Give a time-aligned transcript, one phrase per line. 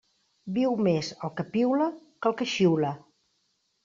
[0.53, 2.91] Viu més el que piula que el que xiula.